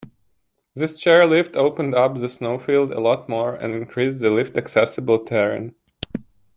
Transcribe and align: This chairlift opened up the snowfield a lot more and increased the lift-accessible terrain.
This 0.73 0.99
chairlift 0.99 1.55
opened 1.55 1.93
up 1.93 2.15
the 2.15 2.27
snowfield 2.27 2.89
a 2.89 2.99
lot 2.99 3.29
more 3.29 3.53
and 3.53 3.75
increased 3.75 4.19
the 4.19 4.31
lift-accessible 4.31 5.25
terrain. 5.25 5.75